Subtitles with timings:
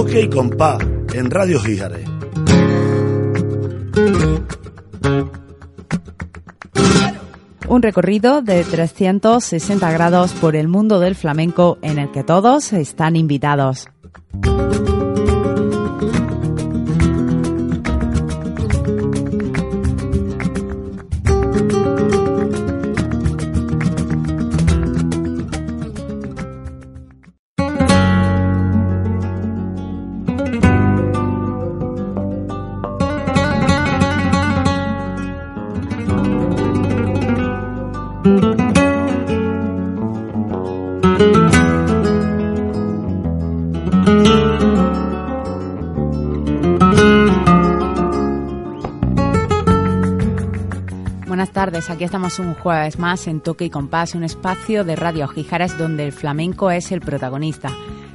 [0.00, 0.78] Toque y compás
[1.12, 2.08] en Radio Gijares.
[7.68, 13.14] Un recorrido de 360 grados por el mundo del flamenco en el que todos están
[13.14, 13.90] invitados.
[51.90, 56.04] Aquí estamos un jueves más en Toque y Compás, un espacio de Radio Gijares donde
[56.04, 57.70] el flamenco es el protagonista.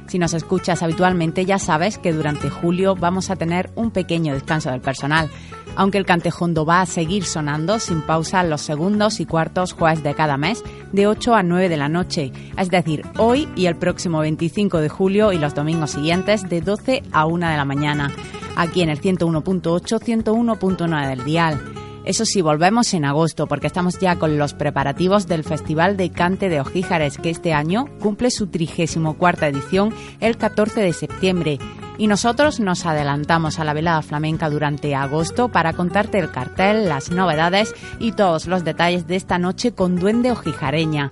[0.06, 4.70] Si nos escuchas habitualmente ya sabes que durante julio vamos a tener un pequeño descanso
[4.70, 5.28] del personal,
[5.74, 10.14] aunque el cantejondo va a seguir sonando sin pausa los segundos y cuartos jueves de
[10.14, 14.20] cada mes de 8 a 9 de la noche, es decir, hoy y el próximo
[14.20, 18.10] 25 de julio y los domingos siguientes de 12 a 1 de la mañana,
[18.56, 21.85] aquí en el 101.8, 101.9 del dial.
[22.06, 26.48] Eso sí, volvemos en agosto porque estamos ya con los preparativos del Festival de Cante
[26.48, 31.58] de Ojíjares que este año cumple su 34 edición el 14 de septiembre.
[31.98, 37.10] Y nosotros nos adelantamos a la velada flamenca durante agosto para contarte el cartel, las
[37.10, 41.10] novedades y todos los detalles de esta noche con Duende Ojijareña.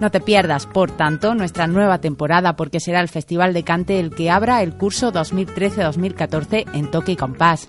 [0.00, 4.10] No te pierdas, por tanto, nuestra nueva temporada porque será el Festival de Cante el
[4.12, 7.68] que abra el curso 2013-2014 en Toque y Compás.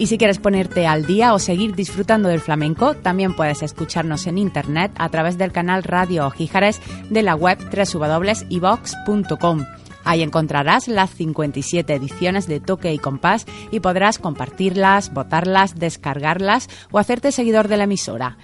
[0.00, 4.38] Y si quieres ponerte al día o seguir disfrutando del flamenco, también puedes escucharnos en
[4.38, 9.66] internet a través del canal Radio Ojíjares de la web www.ivox.com.
[10.02, 16.98] Ahí encontrarás las 57 ediciones de Toque y Compás y podrás compartirlas, votarlas, descargarlas o
[16.98, 18.38] hacerte seguidor de la emisora.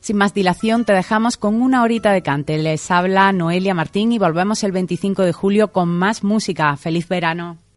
[0.00, 2.58] Sin más dilación, te dejamos con una horita de cante.
[2.58, 6.76] Les habla Noelia Martín y volvemos el 25 de julio con más música.
[6.76, 7.67] ¡Feliz verano!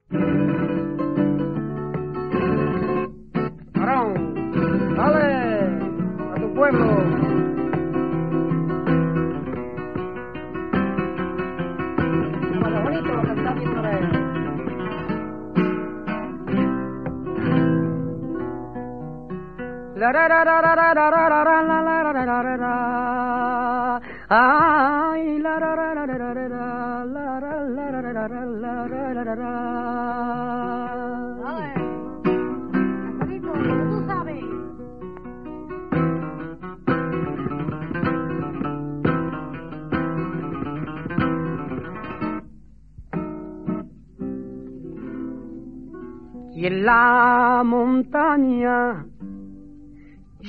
[46.61, 49.10] Y en la montaña.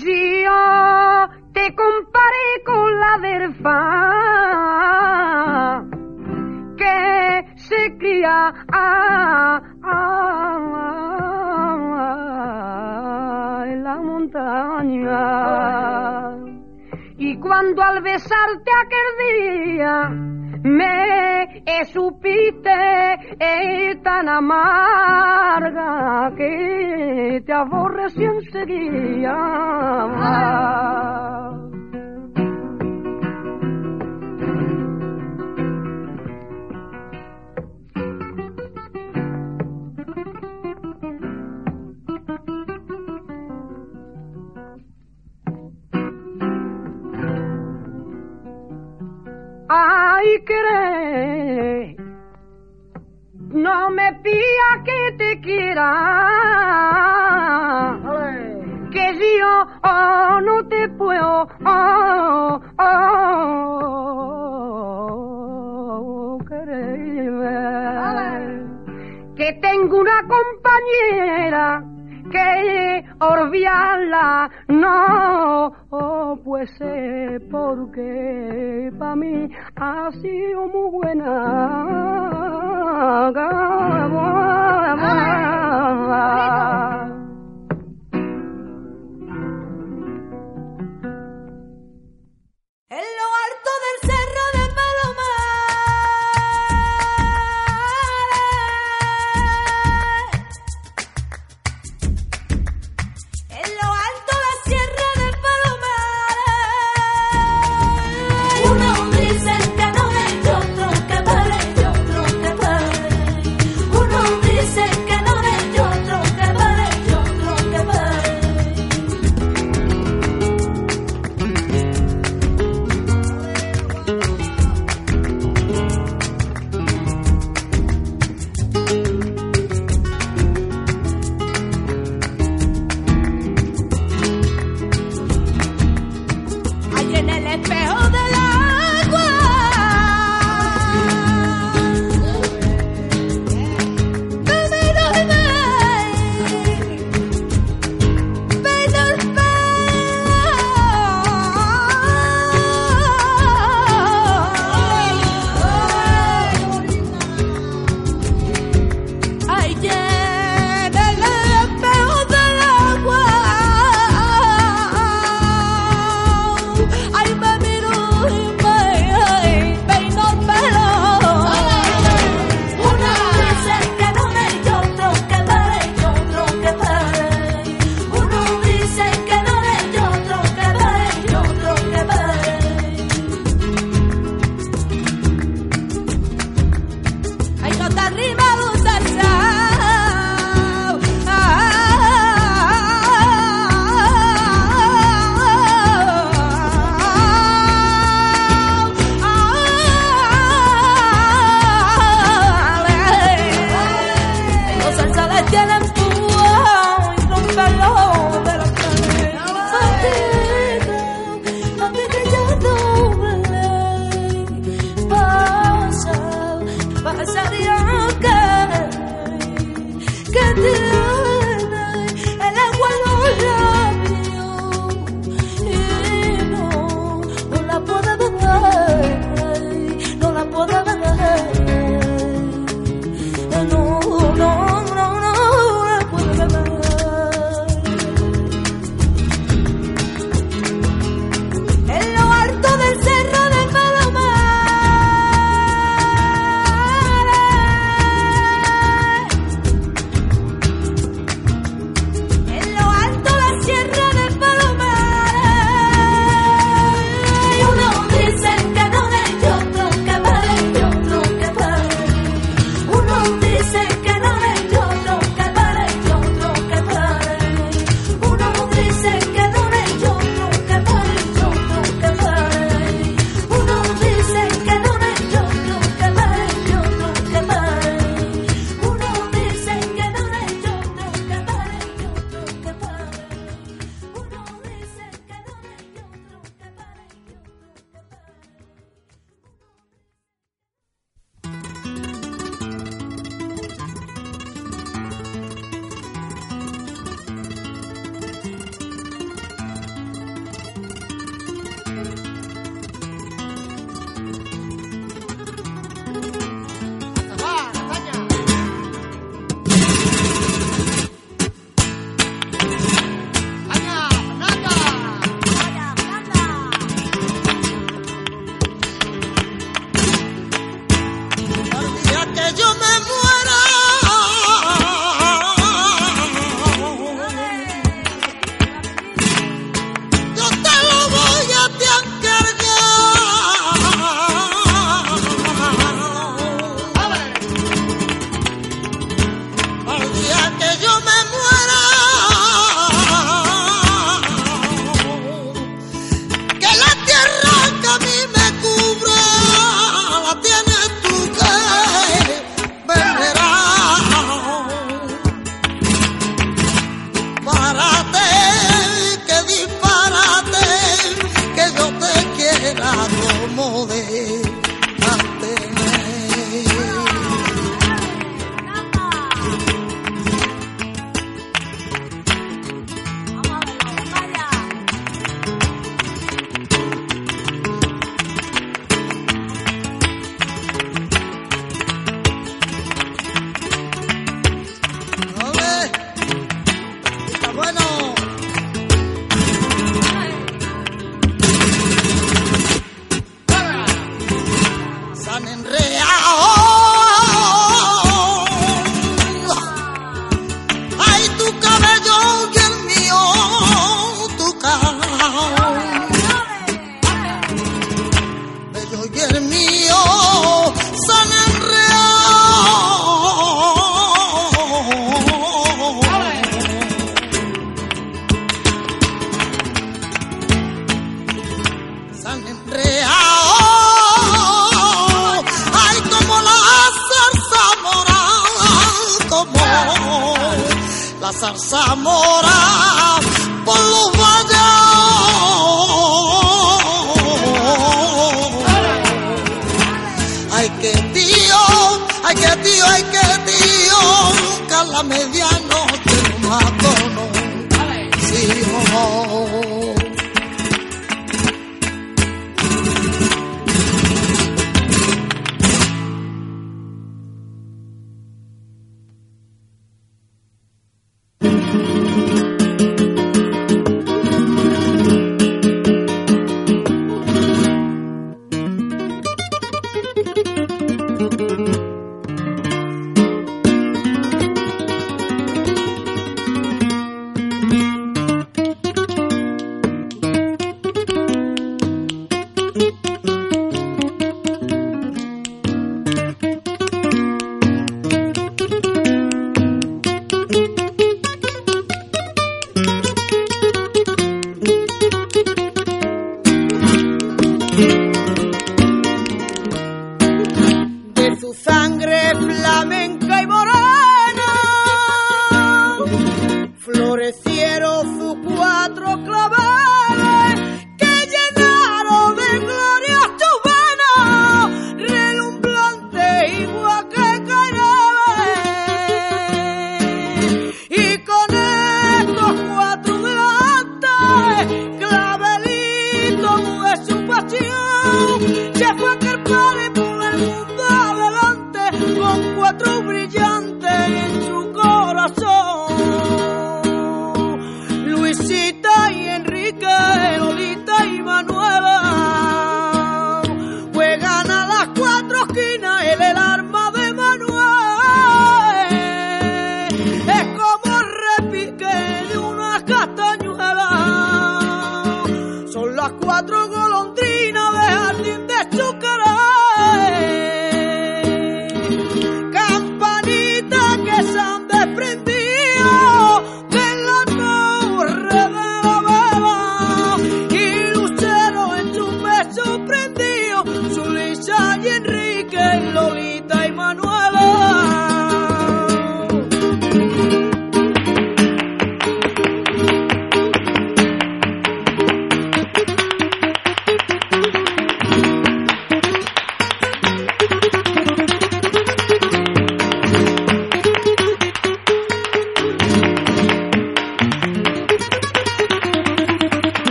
[0.00, 3.80] Yo te comparé con la verfa
[6.76, 8.54] que se cría
[13.66, 15.16] en la montaña.
[17.16, 19.16] Y cuando al besarte aquel
[19.74, 20.12] día
[20.62, 22.70] me supiste
[24.02, 29.36] tan amarga que te aborrecí enseguida.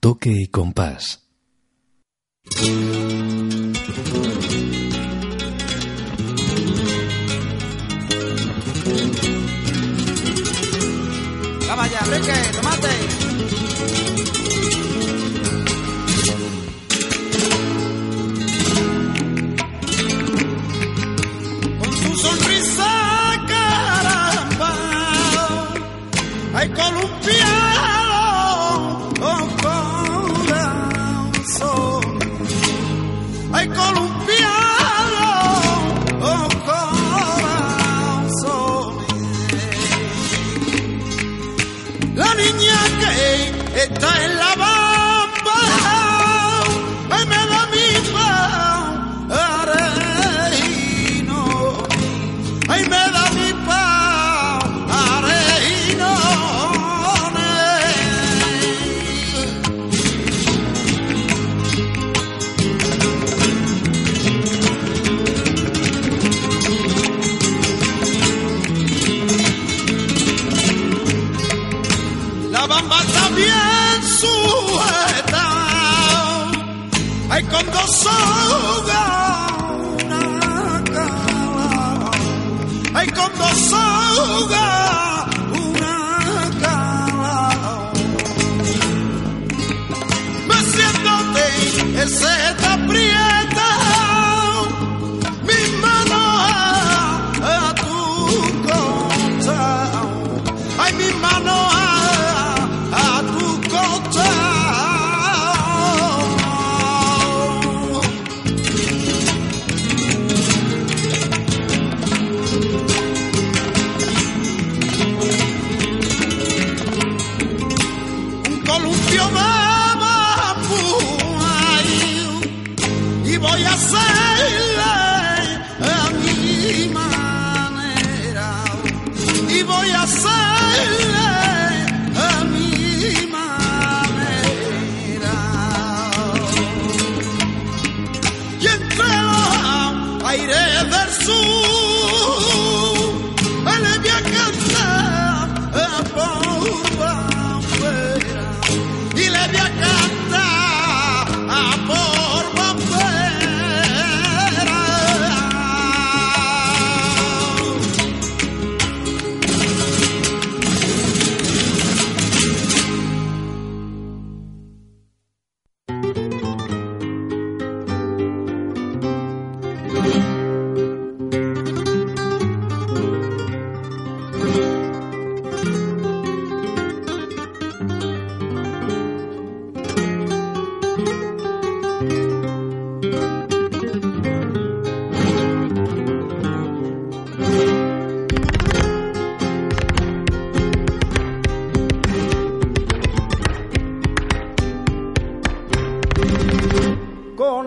[0.00, 1.24] Toque y compás.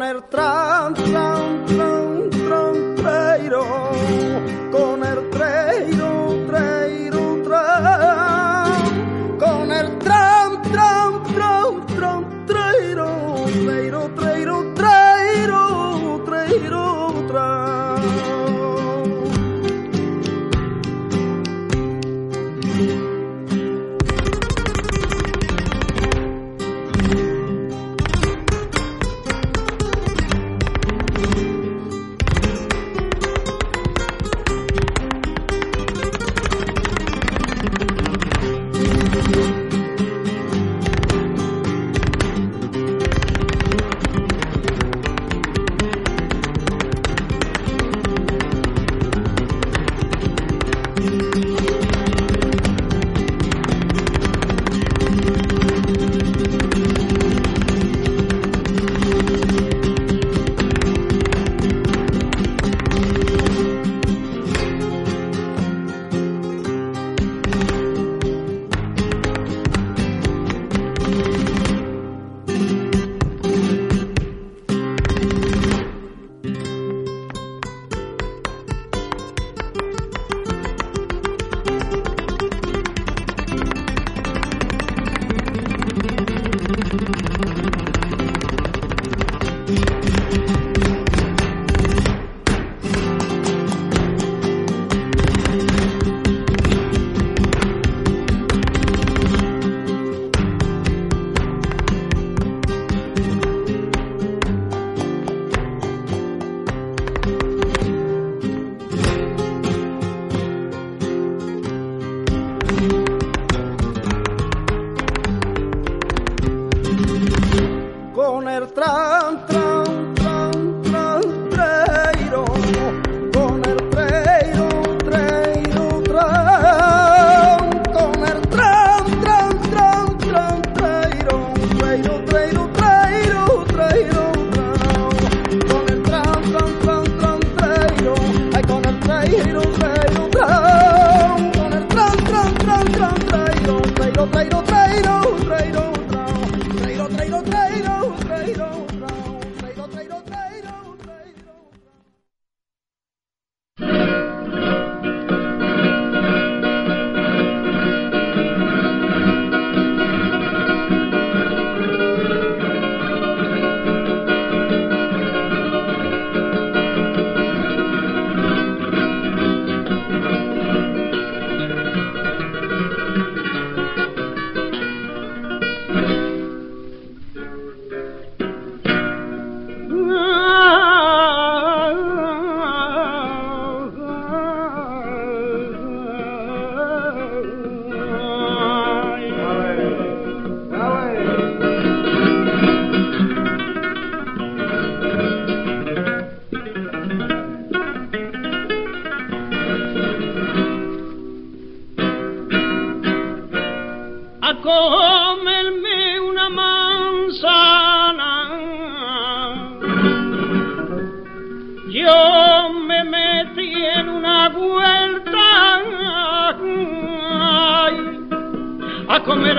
[0.02, 1.31] Con el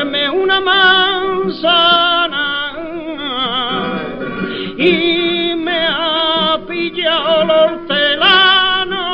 [0.03, 2.45] comerme una manzana
[4.77, 9.05] y me ha pillado el hortelano.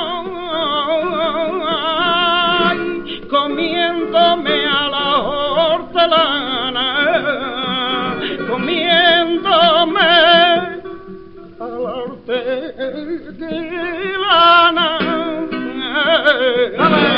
[1.69, 6.87] Ay, comiéndome a la hortelana
[8.49, 10.03] comiéndome a
[11.61, 12.89] la hortelana.
[16.79, 17.18] se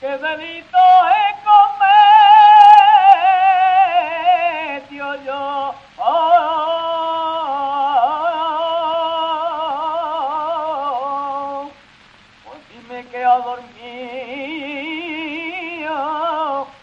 [0.00, 0.78] ¿Qué delito
[1.08, 1.34] he
[4.80, 5.74] cometido yo?
[12.44, 13.76] Pues si me quedo dormido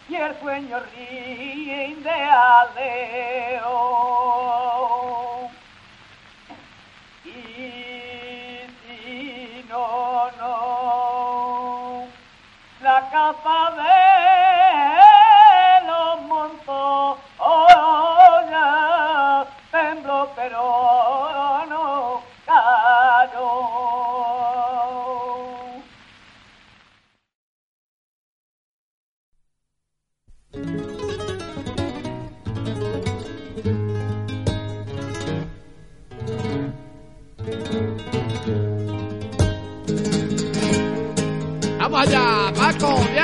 [0.07, 3.48] y el sueño rinde aleo.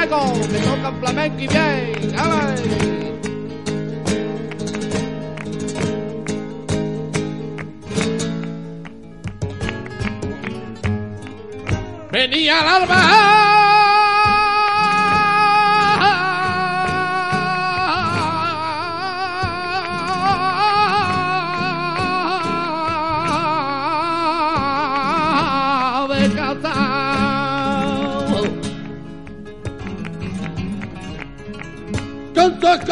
[0.05, 2.15] Diego, que tocan flamenco y bien.
[2.19, 2.75] ¡Ale!
[12.11, 13.44] Venía el alba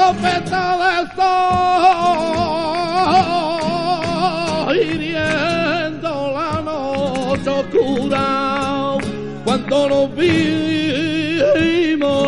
[0.03, 1.95] escopeta de sol,
[4.75, 8.97] hiriendo la noche oscura,
[9.45, 11.13] cuando nos vimos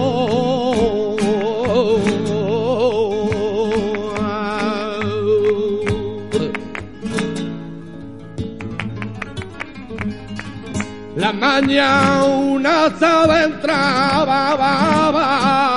[11.17, 15.74] La mañana una sala entraba, baba,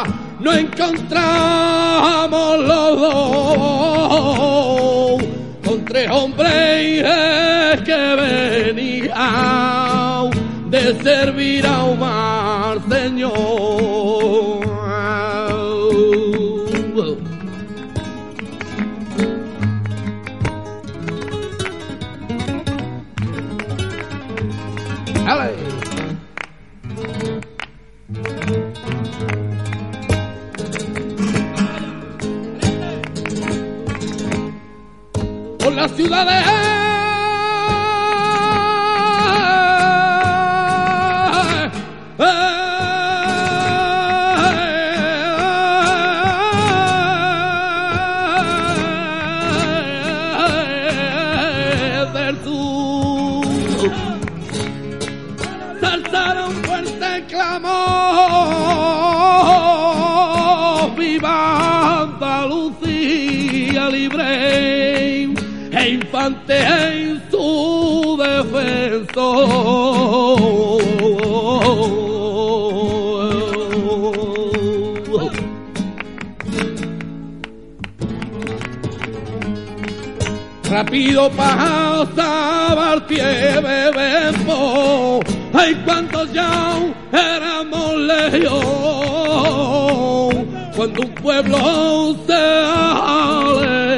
[0.47, 4.37] no encontramos los dos,
[5.65, 7.03] con tres hombres
[7.83, 8.15] que
[8.73, 9.11] venían
[10.69, 13.56] de servir a un mar señor.
[36.09, 36.66] Por las
[80.87, 85.19] Rápido pasaba al pie de Bembo.
[85.53, 86.79] Ay, cuántos ya
[87.11, 88.53] éramos legión.
[90.77, 93.43] Cuando un pueblo se ha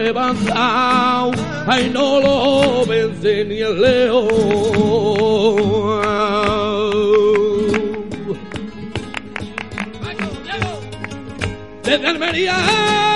[0.01, 1.31] levantado,
[1.67, 4.27] ay, no lo vence ni el león.
[11.83, 13.08] Desde Almería.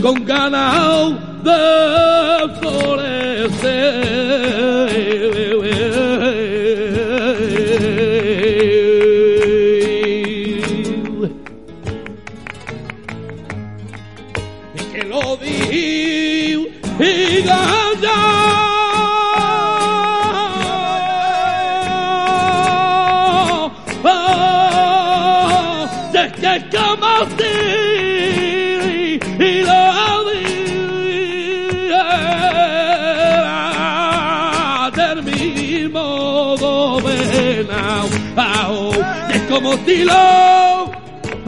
[0.00, 3.88] con ganas de florecer.
[39.60, 40.88] مطيلو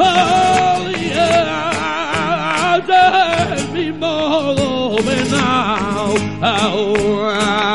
[0.02, 2.80] Oh, yeah,
[3.74, 6.14] me more than now.
[6.42, 7.69] Oh,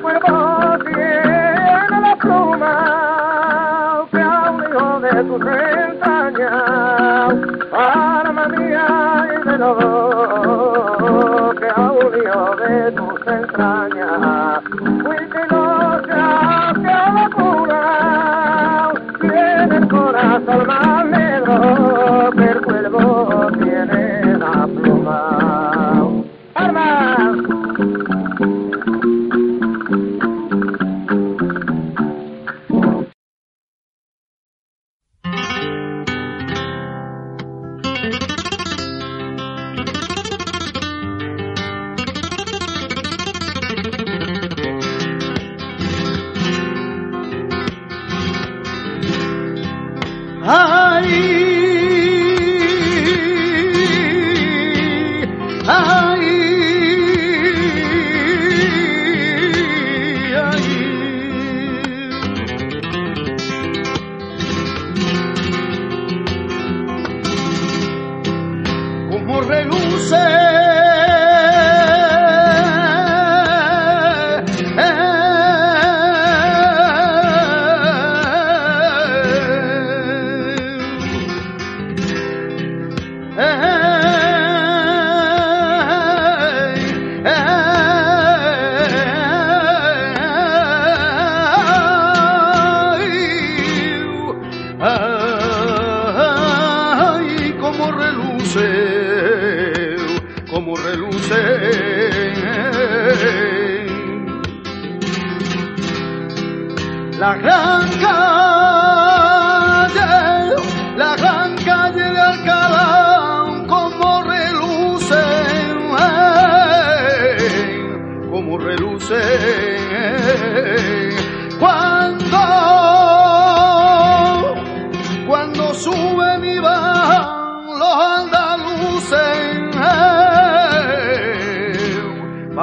[0.00, 5.73] cuerpo tiene la pluma, que aún de tu rey.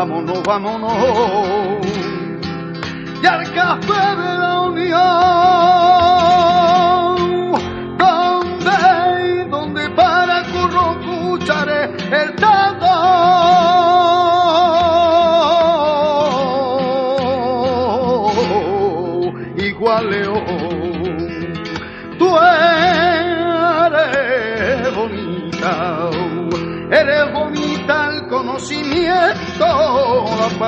[0.02, 0.94] Vámonos, vámonos.
[3.22, 5.81] Y al café de la unión,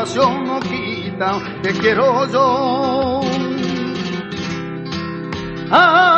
[0.04, 3.22] pasión no quita, te quiero yo.
[5.72, 6.12] Ay,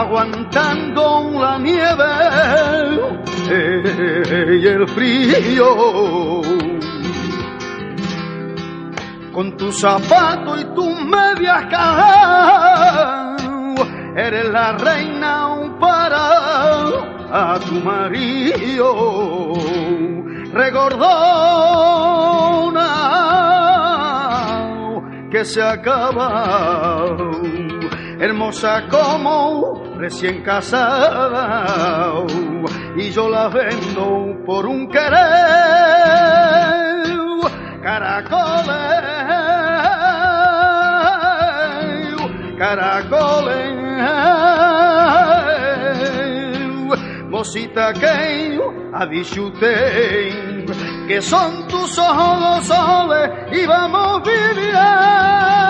[0.00, 2.04] aguantando la nieve
[3.50, 6.42] eh, y el frío.
[9.32, 13.42] Con tu zapato y tus medias cajas,
[14.16, 15.46] eres la reina
[15.80, 16.26] para
[17.32, 19.54] a tu marido.
[20.52, 21.26] Regordona
[25.30, 27.16] que se acaba,
[28.18, 32.24] hermosa como recién casada,
[32.96, 35.10] y yo la vendo por un querer,
[37.82, 38.76] caracoles,
[42.58, 43.86] caracoles,
[47.28, 48.58] mosita que
[48.94, 54.76] ha dicho que son tus ojos soles y vamos viviendo.
[54.78, 55.65] Oh,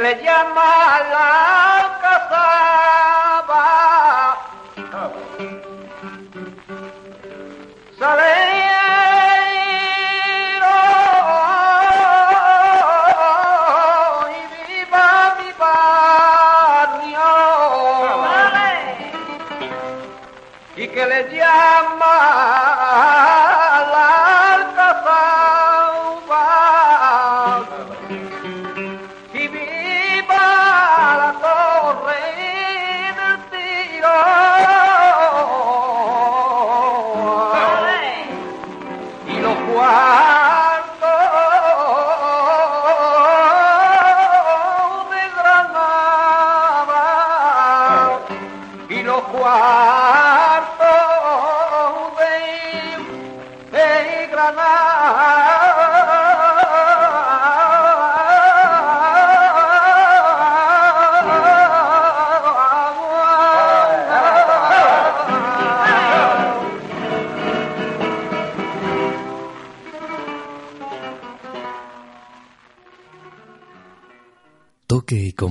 [0.00, 1.97] le llama la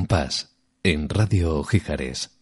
[0.08, 2.37] Compás en Radio Gijares.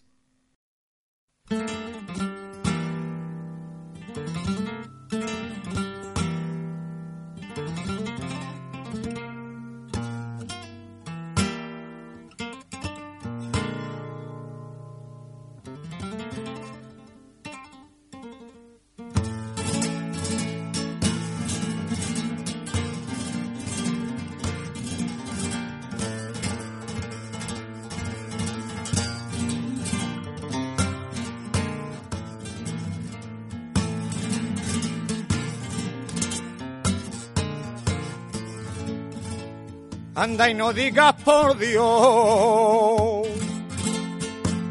[40.18, 43.28] Anda y no digas por Dios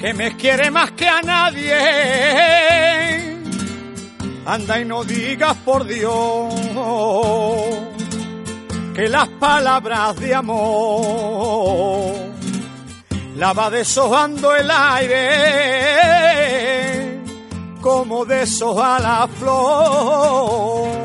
[0.01, 1.77] que me quiere más que a nadie.
[4.47, 6.55] Anda y no digas por Dios
[8.95, 12.15] que las palabras de amor
[13.37, 16.15] la va deshojando el aire
[17.83, 21.04] como deshoja la flor.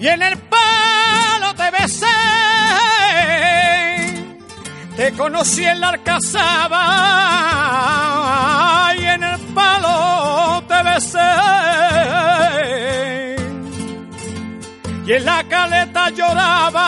[0.00, 2.06] Y en el palo te besé.
[4.96, 6.86] Te conocí en la Alcazaba
[8.98, 11.18] y en el palo te besé.
[15.06, 16.82] Y en la caleta lloraba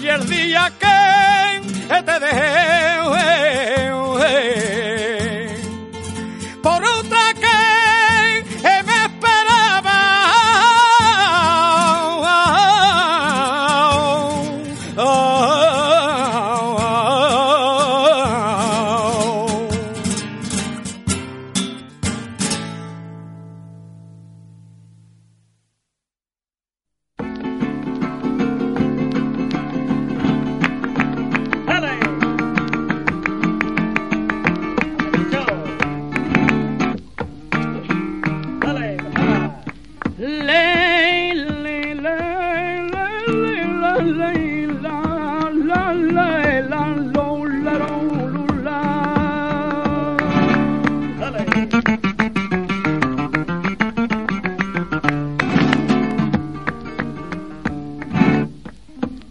[0.00, 3.99] y el día que te dejé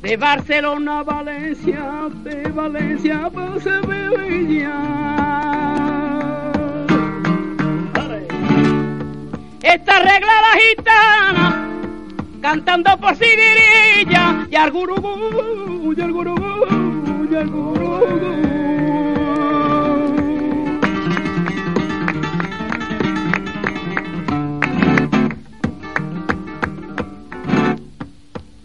[0.10, 4.76] De Barcelona a Valencia, de Valencia a Sevilla.
[9.62, 11.39] Esta regla la gitana,
[12.42, 17.80] cantando por Sibirilla, y al gurugú, y al gurugú, y al gurugú.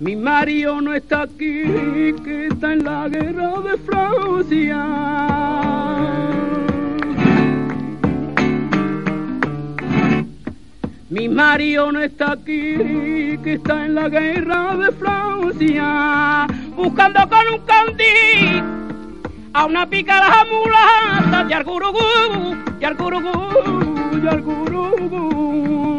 [0.01, 1.63] Mi Mario no está aquí,
[2.25, 5.74] que está en la guerra de Francia.
[11.15, 17.61] Mi Mario no está aquí, que está en la guerra de Francia, buscando con un
[17.65, 18.61] candí
[19.53, 23.31] a una pícara mulata, y al gurugú, y al gurugú,
[24.21, 25.97] y al gurugú.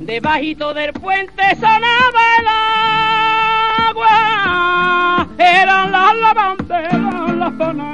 [0.00, 2.46] Debajito del puente sonaba el
[3.88, 7.87] agua eran las lavanderas, las panaderas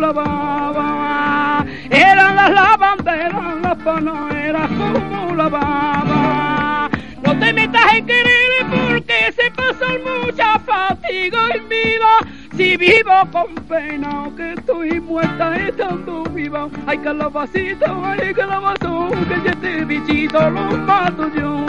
[0.00, 1.64] lavaba.
[1.90, 6.90] Eran las lavanderas, las panaderas como lavaba.
[7.22, 12.12] No te metas en querer porque se pasan mucha fatiga en vida.
[12.56, 16.68] Si vivo con pena, que estoy muerta estando viva.
[16.86, 21.66] Ay, calabacito, ay, calabazo, que este bichito lo mato yo.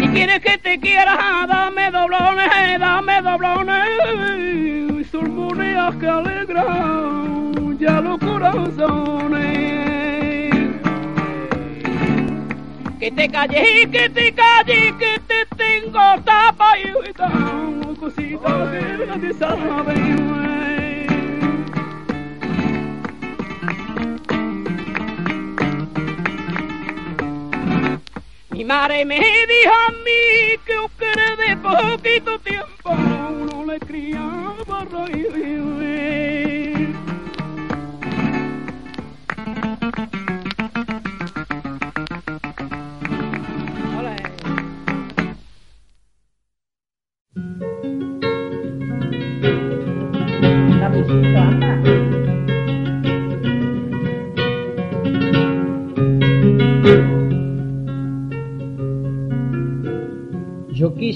[0.00, 2.50] Si quieres que te quiera, dame doblones,
[3.38, 5.10] dame doblones.
[5.10, 9.50] Surmoneas que alegran ya los corazones.
[12.98, 19.34] Que te calles, que te calles, que te tengo tapa y tan cosita que nadie
[19.34, 19.94] sabe.
[28.50, 32.75] Mi madre me dijo a mí que un querer de poquito tiempo
[33.80, 35.55] criaba reír.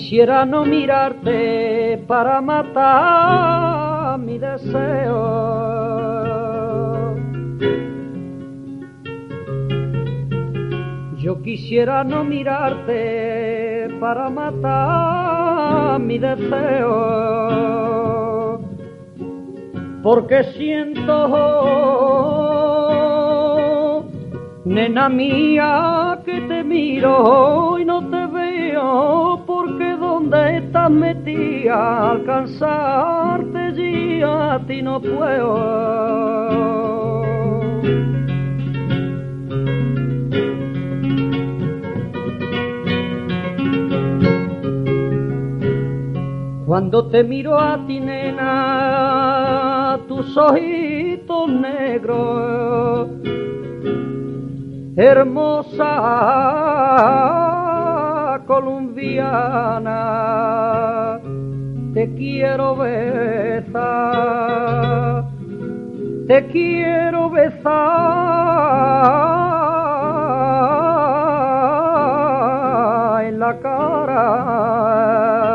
[0.01, 5.19] Quisiera no mirarte para matar mi deseo.
[11.19, 17.39] Yo quisiera no mirarte para matar mi deseo.
[20.03, 21.15] Porque siento,
[24.65, 29.45] nena mía, que te miro y no te veo
[30.21, 35.55] donde estás metida alcanzarte ya a ti no puedo.
[46.67, 53.09] Cuando te miro a ti, nena, tus ojitos negros,
[54.97, 55.91] hermosa
[58.51, 59.93] colombiana,
[61.95, 63.71] te quiero besar,
[66.27, 67.71] te quiero besar
[73.23, 75.50] en la cara.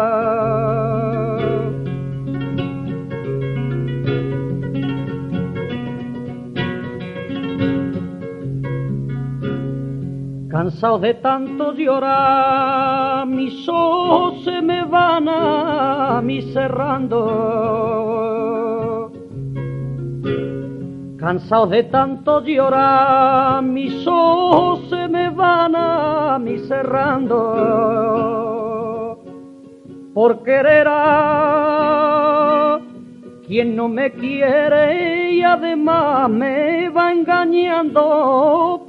[10.76, 17.16] Cansado de tanto llorar, mis ojos se me van a mí cerrando.
[21.18, 27.40] Cansado de tanto llorar, mis ojos se me van a mí cerrando.
[30.14, 32.82] Por querer a
[33.48, 38.84] quien no me quiere y además me va engañando,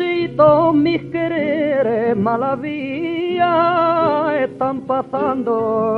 [0.00, 5.94] pobrecito, mis quereres mala vía están pasando.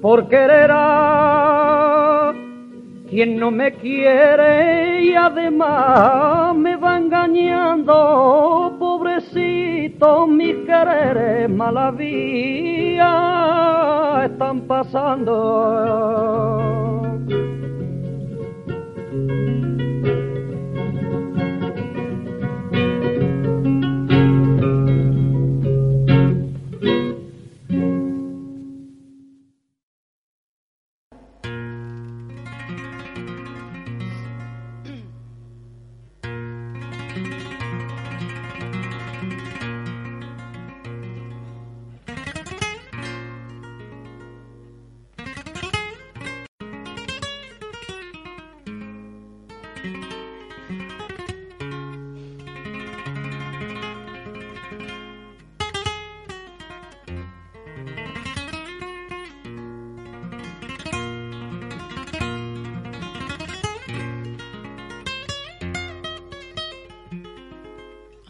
[0.00, 2.32] Por querer a
[3.10, 13.02] quien no me quiere y además me va engañando, pobrecito, mis quereres mala vía
[14.26, 15.38] están pasando.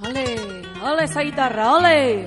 [0.08, 2.26] Ole, ole esa guitarra, ole.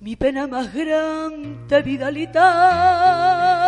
[0.00, 3.59] Mi pena más grande, Vidalita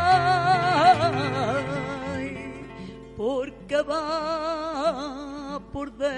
[3.16, 6.16] porque va por dentro.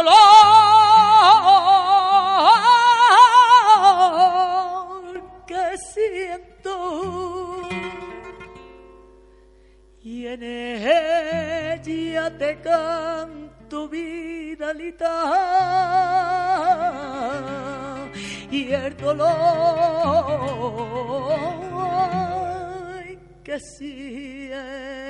[0.00, 0.16] Dolor
[5.46, 6.74] que siento.
[10.02, 15.14] Y en ella te canto, Vidalita,
[18.50, 19.30] y el dolor
[23.44, 25.00] que siento.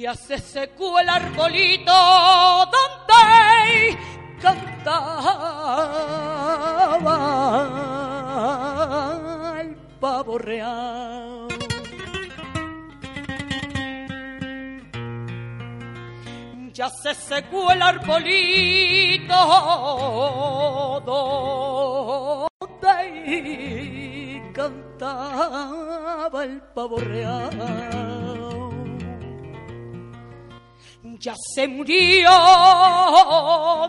[0.00, 1.92] Ya se secó el arbolito
[2.70, 3.98] donde
[4.40, 5.18] cantaba
[9.60, 11.48] el pavo real.
[16.72, 19.34] Ya se secó el arbolito
[22.60, 22.92] donde
[24.54, 28.17] cantaba el pavo real
[31.20, 32.30] ya se murió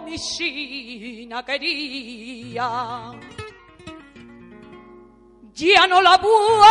[0.06, 3.12] mi china quería.
[5.54, 6.64] Ya no la vuelvo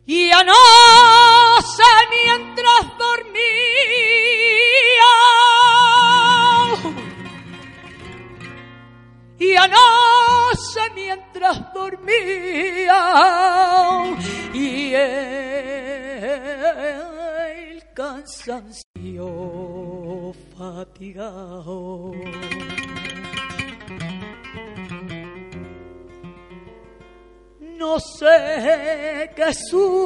[0.07, 2.90] Y anoche mientras
[11.41, 13.01] mientras dormía,
[14.53, 15.83] y el
[17.93, 18.73] cansancio
[20.57, 22.11] fatigado.
[27.77, 29.97] no sé qué sueño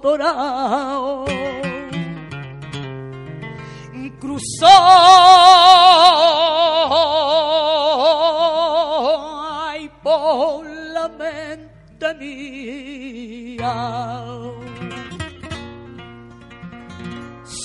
[0.00, 1.24] dorado
[4.18, 4.66] cruzó
[11.08, 11.74] mente.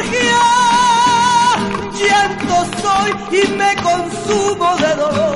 [0.02, 0.44] magia.
[1.94, 5.31] Llanto soy y me consumo de dolor.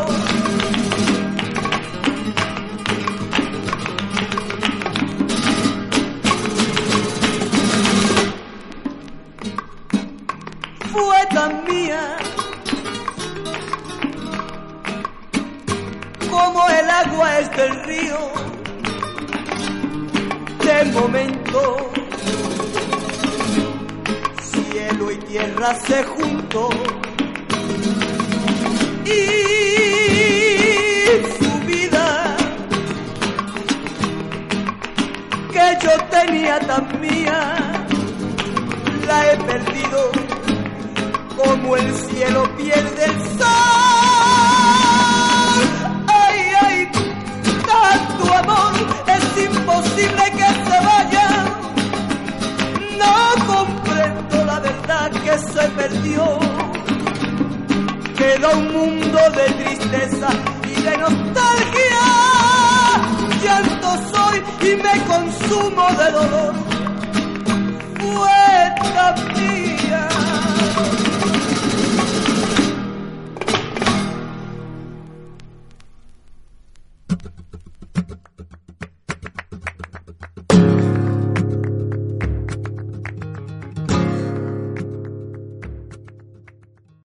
[25.88, 26.25] для.